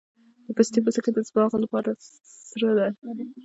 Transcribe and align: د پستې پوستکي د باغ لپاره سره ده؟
د 0.45 0.47
پستې 0.57 0.79
پوستکي 0.85 1.11
د 1.15 1.19
باغ 1.35 1.51
لپاره 1.63 1.91
سره 2.49 2.69
ده؟ 2.77 2.87